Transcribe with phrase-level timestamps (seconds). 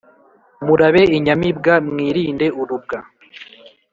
[0.65, 2.97] Murabe inyamibwa mwirinde urubwa